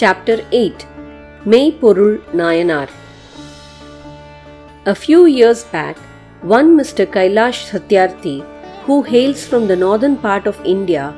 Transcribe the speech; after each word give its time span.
Chapter 0.00 0.36
8 0.50 0.86
Meipurul 1.44 2.12
Nayanar 2.40 2.88
A 4.86 4.94
few 4.94 5.26
years 5.26 5.64
back, 5.72 5.98
one 6.40 6.70
Mr. 6.78 7.04
Kailash 7.16 7.58
Satyarthi, 7.70 8.36
who 8.84 9.02
hails 9.02 9.44
from 9.46 9.66
the 9.66 9.76
northern 9.76 10.16
part 10.16 10.46
of 10.46 10.64
India, 10.64 11.12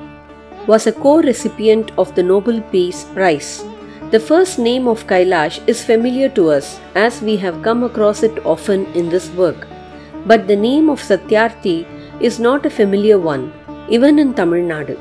was 0.67 0.89
a 0.89 0.93
co 1.05 1.23
recipient 1.23 1.93
of 1.97 2.13
the 2.17 2.25
Nobel 2.25 2.61
Peace 2.73 3.05
Prize. 3.15 3.65
The 4.11 4.19
first 4.31 4.59
name 4.59 4.89
of 4.89 5.07
Kailash 5.07 5.61
is 5.69 5.85
familiar 5.85 6.29
to 6.31 6.51
us 6.51 6.81
as 6.97 7.23
we 7.23 7.37
have 7.37 7.63
come 7.63 7.85
across 7.85 8.25
it 8.25 8.45
often 8.45 8.87
in 9.03 9.09
this 9.11 9.31
work. 9.43 9.69
But 10.27 10.49
the 10.49 10.57
name 10.57 10.91
of 10.91 11.09
Satyarthi 11.11 11.79
is 12.21 12.41
not 12.41 12.67
a 12.67 12.77
familiar 12.81 13.21
one, 13.21 13.53
even 13.89 14.19
in 14.19 14.35
Tamil 14.35 14.67
Nadu. 14.73 14.99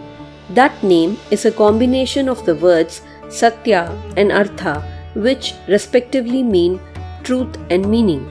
That 0.52 0.84
name 0.84 1.18
is 1.32 1.46
a 1.46 1.58
combination 1.64 2.30
of 2.30 2.46
the 2.46 2.56
words 2.68 3.02
Satya 3.32 3.82
and 4.18 4.32
Artha, 4.32 4.84
which 5.16 5.54
respectively 5.68 6.44
mean 6.44 6.80
truth 7.24 7.58
and 7.70 7.90
meaning. 7.90 8.24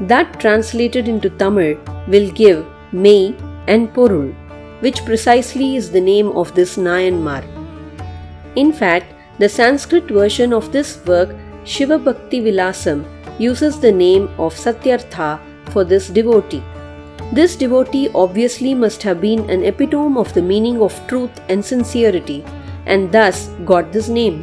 That 0.00 0.38
translated 0.38 1.08
into 1.08 1.30
Tamil 1.30 1.78
will 2.06 2.30
give 2.30 2.64
Mei 2.92 3.34
and 3.66 3.92
Porul, 3.92 4.34
which 4.80 5.04
precisely 5.04 5.76
is 5.76 5.90
the 5.90 6.00
name 6.00 6.28
of 6.28 6.54
this 6.54 6.76
Nayanmar. 6.76 7.44
In 8.56 8.72
fact, 8.72 9.14
the 9.38 9.48
Sanskrit 9.48 10.08
version 10.08 10.52
of 10.52 10.72
this 10.72 11.04
work, 11.06 11.34
Shiva 11.64 11.98
Bhakti 11.98 12.40
Vilasam, 12.40 13.04
uses 13.38 13.78
the 13.80 13.92
name 13.92 14.28
of 14.38 14.54
Satyartha 14.54 15.38
for 15.70 15.84
this 15.84 16.08
devotee. 16.08 16.62
This 17.32 17.56
devotee 17.56 18.08
obviously 18.14 18.74
must 18.74 19.02
have 19.02 19.20
been 19.20 19.48
an 19.50 19.64
epitome 19.64 20.18
of 20.18 20.32
the 20.32 20.42
meaning 20.42 20.80
of 20.80 21.00
truth 21.08 21.40
and 21.48 21.64
sincerity, 21.64 22.44
and 22.88 23.12
thus 23.12 23.48
got 23.64 23.92
this 23.92 24.08
name. 24.08 24.38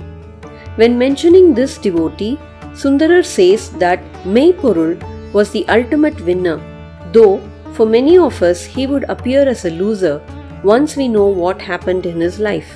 When 0.78 0.98
mentioning 0.98 1.54
this 1.54 1.78
devotee, 1.78 2.38
Sundarar 2.84 3.26
says 3.26 3.70
that 3.84 4.00
Meipurul 4.24 4.96
was 5.34 5.52
the 5.52 5.68
ultimate 5.68 6.20
winner, 6.22 6.58
though 7.12 7.42
for 7.74 7.86
many 7.86 8.18
of 8.18 8.42
us 8.42 8.64
he 8.64 8.88
would 8.88 9.06
appear 9.10 9.48
as 9.48 9.66
a 9.66 9.70
loser 9.70 10.22
once 10.64 10.96
we 10.96 11.08
know 11.08 11.28
what 11.28 11.62
happened 11.62 12.06
in 12.06 12.20
his 12.20 12.40
life. 12.40 12.72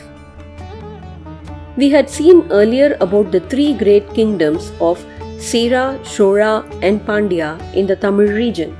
We 1.78 1.89
had 1.89 2.09
seen 2.09 2.45
earlier 2.52 2.98
about 3.00 3.31
the 3.31 3.39
three 3.52 3.73
great 3.73 4.14
kingdoms 4.14 4.72
of 4.81 5.06
Sera, 5.38 5.98
Shora, 6.04 6.54
and 6.81 7.00
Pandya 7.02 7.52
in 7.73 7.88
the 7.88 7.95
Tamil 7.95 8.33
region. 8.33 8.76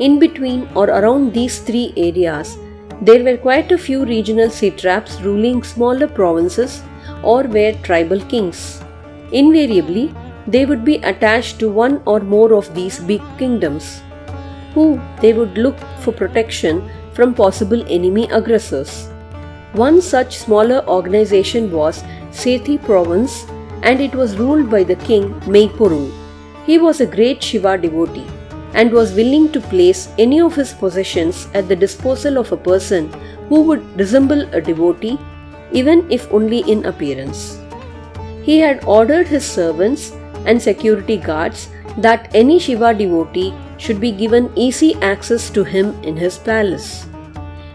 In 0.00 0.18
between 0.18 0.68
or 0.74 0.86
around 0.86 1.32
these 1.32 1.60
three 1.60 1.92
areas, 1.96 2.56
there 3.02 3.24
were 3.24 3.36
quite 3.38 3.72
a 3.72 3.78
few 3.78 4.04
regional 4.04 4.50
satraps 4.50 5.20
ruling 5.22 5.62
smaller 5.62 6.06
provinces 6.06 6.82
or 7.22 7.44
were 7.44 7.72
tribal 7.82 8.20
kings. 8.32 8.82
Invariably, 9.32 10.14
they 10.46 10.66
would 10.66 10.84
be 10.84 10.96
attached 10.96 11.58
to 11.60 11.70
one 11.70 12.02
or 12.04 12.20
more 12.20 12.52
of 12.52 12.74
these 12.74 12.98
big 12.98 13.22
kingdoms, 13.38 14.02
who 14.74 15.00
they 15.22 15.32
would 15.32 15.56
look 15.56 15.78
for 16.00 16.12
protection 16.12 16.90
from 17.14 17.34
possible 17.34 17.82
enemy 17.88 18.28
aggressors. 18.30 19.08
One 19.72 20.02
such 20.02 20.36
smaller 20.36 20.84
organization 20.86 21.70
was 21.72 22.02
Sethi 22.32 22.82
province 22.84 23.46
and 23.82 24.00
it 24.00 24.14
was 24.14 24.36
ruled 24.36 24.70
by 24.70 24.82
the 24.84 24.96
king 24.96 25.32
Meipuru. 25.42 26.12
He 26.66 26.78
was 26.78 27.00
a 27.00 27.06
great 27.06 27.42
Shiva 27.42 27.78
devotee 27.78 28.26
and 28.74 28.92
was 28.92 29.14
willing 29.14 29.50
to 29.52 29.60
place 29.60 30.08
any 30.18 30.40
of 30.40 30.54
his 30.54 30.72
possessions 30.72 31.48
at 31.54 31.68
the 31.68 31.76
disposal 31.76 32.38
of 32.38 32.52
a 32.52 32.56
person 32.56 33.12
who 33.48 33.62
would 33.62 33.84
resemble 33.98 34.42
a 34.54 34.60
devotee, 34.60 35.18
even 35.72 36.10
if 36.10 36.32
only 36.32 36.60
in 36.70 36.84
appearance. 36.86 37.58
He 38.42 38.58
had 38.58 38.84
ordered 38.84 39.28
his 39.28 39.44
servants 39.44 40.12
and 40.46 40.60
security 40.60 41.16
guards 41.16 41.68
that 41.98 42.30
any 42.34 42.58
Shiva 42.58 42.94
devotee 42.94 43.52
should 43.76 44.00
be 44.00 44.12
given 44.12 44.52
easy 44.56 44.94
access 45.02 45.50
to 45.50 45.64
him 45.64 45.94
in 46.02 46.16
his 46.16 46.38
palace. 46.38 47.06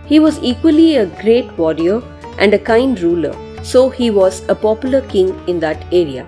He 0.05 0.19
was 0.19 0.39
equally 0.41 0.97
a 0.97 1.07
great 1.21 1.51
warrior 1.57 2.01
and 2.39 2.53
a 2.53 2.59
kind 2.59 2.99
ruler, 2.99 3.35
so 3.63 3.89
he 3.89 4.11
was 4.11 4.47
a 4.49 4.55
popular 4.55 5.01
king 5.01 5.39
in 5.47 5.59
that 5.59 5.83
area. 5.91 6.25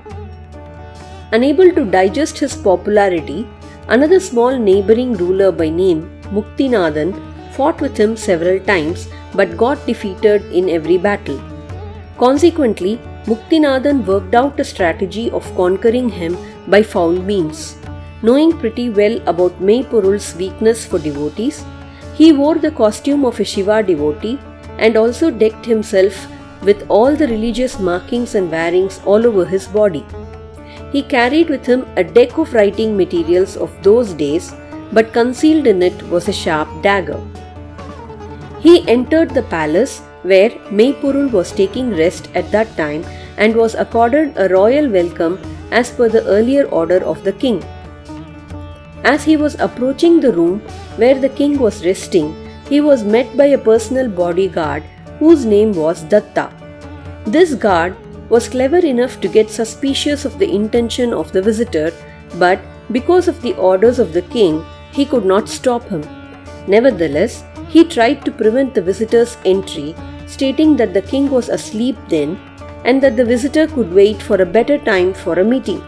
Unable 1.31 1.71
to 1.71 1.85
digest 1.85 2.39
his 2.39 2.55
popularity, 2.55 3.47
Another 3.89 4.19
small 4.19 4.57
neighboring 4.59 5.13
ruler 5.13 5.49
by 5.49 5.69
name 5.69 5.99
Muktinathan 6.37 7.13
fought 7.53 7.79
with 7.79 7.95
him 7.97 8.17
several 8.17 8.59
times 8.59 9.07
but 9.33 9.55
got 9.55 9.85
defeated 9.85 10.43
in 10.51 10.69
every 10.69 10.97
battle. 10.97 11.41
Consequently, 12.17 12.99
Muktinathan 13.27 14.05
worked 14.05 14.35
out 14.35 14.59
a 14.59 14.65
strategy 14.65 15.31
of 15.31 15.55
conquering 15.55 16.09
him 16.09 16.37
by 16.67 16.83
foul 16.83 17.13
means. 17.13 17.77
Knowing 18.21 18.51
pretty 18.57 18.89
well 18.89 19.21
about 19.25 19.61
Meipurul's 19.61 20.35
weakness 20.35 20.85
for 20.85 20.99
devotees, 20.99 21.63
he 22.15 22.33
wore 22.33 22.55
the 22.55 22.71
costume 22.71 23.23
of 23.23 23.39
a 23.39 23.45
Shiva 23.45 23.83
devotee 23.83 24.37
and 24.79 24.97
also 24.97 25.31
decked 25.31 25.65
himself 25.65 26.27
with 26.61 26.85
all 26.89 27.15
the 27.15 27.27
religious 27.27 27.79
markings 27.79 28.35
and 28.35 28.51
wearings 28.51 28.99
all 29.05 29.25
over 29.25 29.45
his 29.45 29.67
body. 29.67 30.03
He 30.91 31.01
carried 31.01 31.49
with 31.49 31.65
him 31.65 31.85
a 31.97 32.03
deck 32.03 32.37
of 32.37 32.53
writing 32.53 32.95
materials 32.95 33.57
of 33.57 33.71
those 33.83 34.13
days, 34.13 34.53
but 34.91 35.13
concealed 35.13 35.67
in 35.67 35.83
it 35.83 36.01
was 36.03 36.27
a 36.27 36.33
sharp 36.33 36.69
dagger. 36.81 37.21
He 38.59 38.87
entered 38.87 39.31
the 39.31 39.43
palace 39.43 40.01
where 40.23 40.49
Meipurul 40.71 41.31
was 41.31 41.51
taking 41.51 41.91
rest 41.95 42.29
at 42.35 42.51
that 42.51 42.75
time 42.77 43.05
and 43.37 43.55
was 43.55 43.75
accorded 43.75 44.33
a 44.37 44.49
royal 44.49 44.89
welcome 44.89 45.39
as 45.71 45.91
per 45.91 46.09
the 46.09 46.25
earlier 46.25 46.65
order 46.65 47.03
of 47.03 47.23
the 47.23 47.33
king. 47.33 47.63
As 49.03 49.23
he 49.23 49.37
was 49.37 49.55
approaching 49.59 50.19
the 50.19 50.31
room 50.31 50.59
where 50.97 51.19
the 51.19 51.29
king 51.29 51.57
was 51.59 51.85
resting, 51.85 52.35
he 52.67 52.81
was 52.81 53.03
met 53.03 53.37
by 53.37 53.45
a 53.45 53.57
personal 53.57 54.09
bodyguard 54.09 54.83
whose 55.19 55.45
name 55.45 55.73
was 55.73 56.03
Datta. 56.03 56.49
This 57.25 57.53
guard 57.53 57.95
was 58.29 58.49
clever 58.49 58.77
enough 58.77 59.19
to 59.21 59.27
get 59.27 59.49
suspicious 59.49 60.25
of 60.25 60.37
the 60.39 60.49
intention 60.49 61.13
of 61.13 61.31
the 61.31 61.41
visitor, 61.41 61.91
but 62.35 62.59
because 62.91 63.27
of 63.27 63.41
the 63.41 63.53
orders 63.55 63.99
of 63.99 64.13
the 64.13 64.21
king, 64.23 64.63
he 64.91 65.05
could 65.05 65.25
not 65.25 65.49
stop 65.49 65.83
him. 65.89 66.01
Nevertheless, 66.67 67.43
he 67.69 67.83
tried 67.83 68.23
to 68.25 68.31
prevent 68.31 68.73
the 68.73 68.81
visitor's 68.81 69.37
entry, 69.45 69.95
stating 70.25 70.75
that 70.77 70.93
the 70.93 71.01
king 71.01 71.29
was 71.29 71.49
asleep 71.49 71.97
then 72.09 72.37
and 72.83 73.01
that 73.01 73.17
the 73.17 73.25
visitor 73.25 73.67
could 73.67 73.93
wait 73.93 74.21
for 74.21 74.41
a 74.41 74.45
better 74.45 74.77
time 74.77 75.13
for 75.13 75.39
a 75.39 75.43
meeting. 75.43 75.81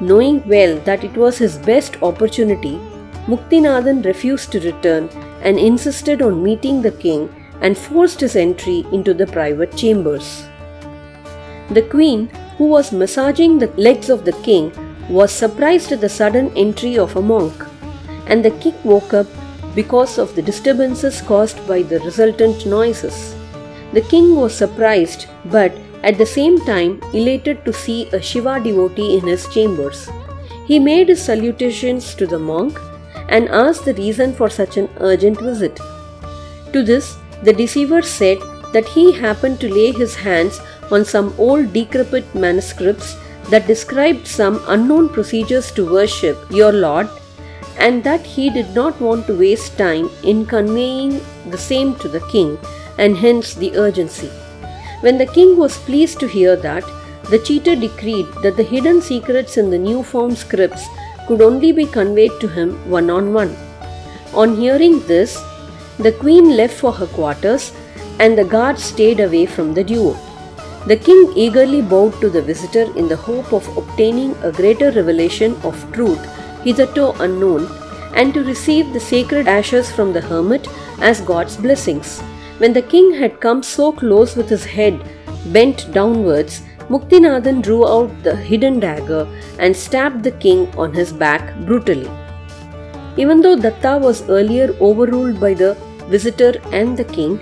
Knowing 0.00 0.46
well 0.48 0.78
that 0.80 1.04
it 1.04 1.16
was 1.16 1.38
his 1.38 1.58
best 1.58 2.02
opportunity, 2.02 2.78
Muktinathan 3.26 4.04
refused 4.04 4.50
to 4.52 4.60
return 4.60 5.08
and 5.42 5.58
insisted 5.58 6.22
on 6.22 6.42
meeting 6.42 6.82
the 6.82 6.90
king 6.90 7.28
and 7.60 7.76
forced 7.76 8.20
his 8.20 8.36
entry 8.36 8.86
into 8.92 9.12
the 9.12 9.26
private 9.26 9.76
chambers. 9.76 10.49
The 11.70 11.82
queen, 11.82 12.28
who 12.58 12.66
was 12.66 12.92
massaging 12.92 13.58
the 13.58 13.68
legs 13.76 14.10
of 14.10 14.24
the 14.24 14.32
king, 14.44 14.72
was 15.08 15.30
surprised 15.30 15.92
at 15.92 16.00
the 16.00 16.08
sudden 16.08 16.50
entry 16.56 16.98
of 16.98 17.16
a 17.16 17.22
monk, 17.22 17.54
and 18.26 18.44
the 18.44 18.50
king 18.62 18.74
woke 18.84 19.14
up 19.14 19.26
because 19.74 20.18
of 20.18 20.34
the 20.34 20.42
disturbances 20.42 21.20
caused 21.22 21.66
by 21.68 21.82
the 21.82 22.00
resultant 22.00 22.66
noises. 22.66 23.36
The 23.92 24.00
king 24.02 24.34
was 24.36 24.54
surprised 24.54 25.26
but 25.44 25.72
at 26.02 26.18
the 26.18 26.26
same 26.26 26.58
time 26.64 27.00
elated 27.12 27.64
to 27.64 27.72
see 27.72 28.08
a 28.12 28.20
Shiva 28.20 28.60
devotee 28.60 29.18
in 29.18 29.26
his 29.26 29.46
chambers. 29.48 30.08
He 30.66 30.78
made 30.78 31.08
his 31.08 31.22
salutations 31.22 32.14
to 32.14 32.26
the 32.26 32.38
monk 32.38 32.78
and 33.28 33.48
asked 33.48 33.84
the 33.84 33.94
reason 33.94 34.34
for 34.34 34.48
such 34.48 34.76
an 34.76 34.88
urgent 34.98 35.40
visit. 35.40 35.76
To 36.72 36.82
this, 36.82 37.16
the 37.42 37.52
deceiver 37.52 38.02
said 38.02 38.38
that 38.72 38.86
he 38.86 39.12
happened 39.12 39.60
to 39.60 39.72
lay 39.72 39.92
his 39.92 40.14
hands 40.14 40.60
on 40.90 41.04
some 41.04 41.34
old 41.38 41.72
decrepit 41.72 42.34
manuscripts 42.34 43.16
that 43.50 43.66
described 43.66 44.26
some 44.26 44.62
unknown 44.68 45.08
procedures 45.08 45.70
to 45.72 45.90
worship 45.90 46.38
your 46.50 46.72
Lord, 46.72 47.08
and 47.78 48.04
that 48.04 48.20
he 48.20 48.50
did 48.50 48.74
not 48.74 49.00
want 49.00 49.26
to 49.26 49.38
waste 49.38 49.78
time 49.78 50.10
in 50.22 50.46
conveying 50.46 51.20
the 51.50 51.58
same 51.58 51.94
to 51.96 52.08
the 52.08 52.20
king, 52.32 52.58
and 52.98 53.16
hence 53.16 53.54
the 53.54 53.76
urgency. 53.76 54.28
When 55.00 55.16
the 55.18 55.26
king 55.26 55.56
was 55.56 55.78
pleased 55.78 56.20
to 56.20 56.28
hear 56.28 56.56
that, 56.56 56.84
the 57.30 57.38
cheater 57.38 57.74
decreed 57.76 58.26
that 58.42 58.56
the 58.56 58.62
hidden 58.62 59.00
secrets 59.00 59.56
in 59.56 59.70
the 59.70 59.78
new 59.78 60.02
found 60.02 60.36
scripts 60.36 60.86
could 61.26 61.40
only 61.40 61.72
be 61.72 61.86
conveyed 61.86 62.32
to 62.40 62.48
him 62.48 62.72
one 62.90 63.08
on 63.08 63.32
one. 63.32 63.56
On 64.34 64.56
hearing 64.56 65.00
this, 65.06 65.42
the 65.98 66.12
queen 66.12 66.56
left 66.56 66.74
for 66.74 66.92
her 66.92 67.06
quarters 67.06 67.72
and 68.18 68.36
the 68.36 68.44
guards 68.44 68.82
stayed 68.82 69.20
away 69.20 69.46
from 69.46 69.74
the 69.74 69.84
duo. 69.84 70.16
The 70.86 70.96
king 70.96 71.32
eagerly 71.36 71.82
bowed 71.82 72.20
to 72.20 72.30
the 72.30 72.40
visitor 72.40 72.86
in 72.96 73.06
the 73.06 73.16
hope 73.16 73.52
of 73.52 73.76
obtaining 73.76 74.34
a 74.42 74.50
greater 74.50 74.90
revelation 74.90 75.54
of 75.62 75.92
truth 75.92 76.24
hitherto 76.64 77.12
unknown 77.22 77.68
and 78.14 78.32
to 78.34 78.42
receive 78.44 78.92
the 78.92 79.00
sacred 79.00 79.46
ashes 79.46 79.90
from 79.90 80.12
the 80.12 80.20
hermit 80.20 80.66
as 81.00 81.20
God's 81.20 81.56
blessings. 81.56 82.20
When 82.58 82.72
the 82.72 82.82
king 82.82 83.12
had 83.14 83.40
come 83.40 83.62
so 83.62 83.92
close 83.92 84.36
with 84.36 84.48
his 84.48 84.64
head 84.64 85.02
bent 85.46 85.92
downwards, 85.92 86.62
Muktinathan 86.88 87.62
drew 87.62 87.86
out 87.86 88.10
the 88.22 88.34
hidden 88.34 88.80
dagger 88.80 89.28
and 89.58 89.76
stabbed 89.76 90.24
the 90.24 90.32
king 90.32 90.66
on 90.76 90.92
his 90.92 91.12
back 91.12 91.54
brutally. 91.60 92.10
Even 93.16 93.40
though 93.42 93.56
Datta 93.56 93.98
was 93.98 94.28
earlier 94.28 94.74
overruled 94.80 95.38
by 95.38 95.54
the 95.54 95.74
visitor 96.08 96.54
and 96.72 96.96
the 96.96 97.04
king, 97.04 97.38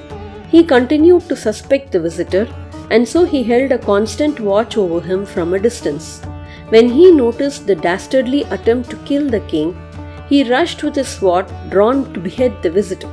he 0.49 0.65
continued 0.65 1.29
to 1.29 1.37
suspect 1.37 1.93
the 1.93 2.01
visitor 2.01 2.47
and 2.91 3.07
so 3.07 3.25
he 3.25 3.43
held 3.43 3.73
a 3.73 3.79
constant 3.79 4.41
watch 4.41 4.77
over 4.77 5.01
him 5.01 5.25
from 5.27 5.55
a 5.55 5.59
distance. 5.59 6.23
When 6.71 6.89
he 6.89 7.11
noticed 7.11 7.67
the 7.67 7.75
dastardly 7.75 8.43
attempt 8.45 8.91
to 8.91 8.97
kill 8.99 9.29
the 9.29 9.41
king, 9.41 9.77
he 10.29 10.51
rushed 10.51 10.83
with 10.83 10.97
his 10.97 11.09
sword 11.09 11.47
drawn 11.71 12.13
to 12.13 12.21
behead 12.21 12.63
the 12.63 12.71
visitor. 12.71 13.11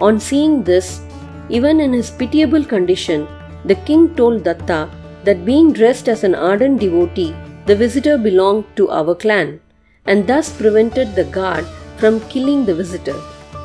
On 0.00 0.20
seeing 0.20 0.62
this, 0.62 1.00
even 1.48 1.80
in 1.80 1.92
his 1.92 2.10
pitiable 2.10 2.64
condition, 2.64 3.26
the 3.64 3.74
king 3.74 4.14
told 4.14 4.44
Datta 4.44 4.88
that 5.24 5.44
being 5.44 5.72
dressed 5.72 6.08
as 6.08 6.22
an 6.22 6.34
ardent 6.34 6.80
devotee, 6.80 7.34
the 7.66 7.74
visitor 7.74 8.16
belonged 8.16 8.64
to 8.76 8.88
our 8.90 9.14
clan, 9.14 9.60
and 10.06 10.26
thus 10.26 10.52
prevented 10.56 11.14
the 11.14 11.24
guard 11.24 11.66
from 11.96 12.20
killing 12.28 12.64
the 12.64 12.74
visitor. 12.74 13.20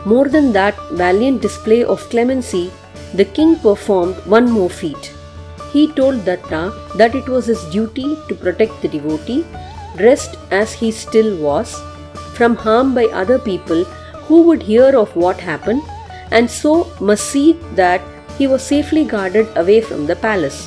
More 0.06 0.28
than 0.28 0.52
that 0.54 0.76
valiant 0.94 1.42
display 1.42 1.84
of 1.84 2.10
clemency, 2.10 2.72
the 3.14 3.26
king 3.26 3.56
performed 3.58 4.16
one 4.26 4.50
more 4.50 4.70
feat. 4.70 5.14
He 5.74 5.88
told 5.88 6.24
Datta 6.26 6.64
that 6.98 7.16
it 7.16 7.28
was 7.28 7.48
his 7.48 7.64
duty 7.66 8.18
to 8.28 8.36
protect 8.36 8.82
the 8.82 8.88
devotee, 8.88 9.44
dressed 9.98 10.38
as 10.52 10.74
he 10.74 10.92
still 10.92 11.36
was, 11.38 11.82
from 12.36 12.56
harm 12.56 12.94
by 12.94 13.06
other 13.06 13.40
people 13.40 13.84
who 14.28 14.44
would 14.44 14.64
hear 14.64 14.96
of 14.96 15.16
what 15.16 15.40
happened 15.40 15.82
and 16.32 16.50
so 16.50 16.74
must 17.00 17.26
see 17.30 17.54
that 17.82 18.02
he 18.38 18.48
was 18.48 18.64
safely 18.64 19.04
guarded 19.04 19.48
away 19.56 19.82
from 19.82 20.06
the 20.08 20.16
palace. 20.16 20.62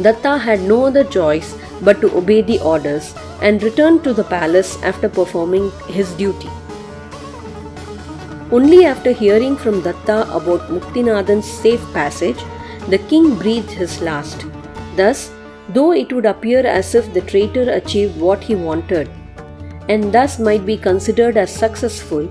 Datta 0.00 0.38
had 0.38 0.62
no 0.62 0.84
other 0.86 1.04
choice 1.04 1.56
but 1.82 2.00
to 2.00 2.14
obey 2.16 2.40
the 2.42 2.60
orders 2.60 3.14
and 3.42 3.62
return 3.62 4.00
to 4.02 4.14
the 4.14 4.24
palace 4.24 4.78
after 4.82 5.08
performing 5.08 5.70
his 5.88 6.12
duty. 6.12 6.48
Only 8.50 8.84
after 8.84 9.12
hearing 9.12 9.56
from 9.56 9.82
Datta 9.82 10.22
about 10.34 10.70
Muktinathan's 10.70 11.46
safe 11.46 11.84
passage, 11.92 12.42
the 12.88 12.98
king 13.08 13.34
breathed 13.36 13.70
his 13.70 14.00
last. 14.00 14.46
Thus, 14.96 15.30
though 15.68 15.92
it 15.92 16.12
would 16.12 16.26
appear 16.26 16.66
as 16.66 16.94
if 16.94 17.12
the 17.12 17.20
traitor 17.20 17.70
achieved 17.70 18.20
what 18.20 18.42
he 18.42 18.54
wanted, 18.54 19.08
and 19.88 20.12
thus 20.12 20.38
might 20.38 20.66
be 20.66 20.76
considered 20.76 21.36
as 21.36 21.52
successful, 21.52 22.28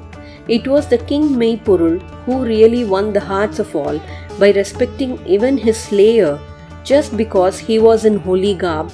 it 0.47 0.67
was 0.67 0.87
the 0.87 0.97
king 0.97 1.29
Meipurul 1.29 2.01
who 2.25 2.43
really 2.43 2.83
won 2.83 3.13
the 3.13 3.19
hearts 3.19 3.59
of 3.59 3.75
all 3.75 4.01
by 4.39 4.51
respecting 4.51 5.19
even 5.25 5.57
his 5.57 5.77
slayer 5.77 6.39
just 6.83 7.15
because 7.15 7.59
he 7.59 7.77
was 7.79 8.05
in 8.05 8.17
holy 8.17 8.55
garb 8.55 8.91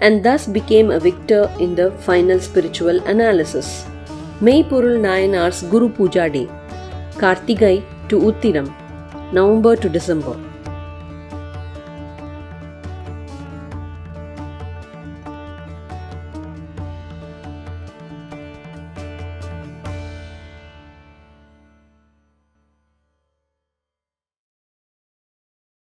and 0.00 0.24
thus 0.24 0.46
became 0.46 0.90
a 0.90 1.00
victor 1.00 1.50
in 1.58 1.74
the 1.74 1.90
final 2.08 2.38
spiritual 2.38 3.00
analysis. 3.04 3.86
Meipurul 4.40 5.00
Nayanar's 5.00 5.62
Guru 5.62 5.88
Puja 5.88 6.28
Day, 6.28 6.48
Kartigai 7.12 7.82
to 8.08 8.20
Uttiram, 8.20 8.72
November 9.32 9.74
to 9.76 9.88
December. 9.88 10.47